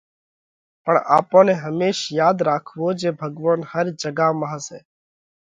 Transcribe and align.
پڻ 0.83 0.95
آپون 1.17 1.43
نئہ 1.47 1.55
هميش 1.63 1.97
ياڌ 2.19 2.37
راکوو 2.47 2.87
جي 2.99 3.09
ڀڳوونَ 3.19 3.59
هر 3.71 3.85
جڳا 4.01 4.27
مانه 4.39 4.59
سئہ۔ 4.67 4.79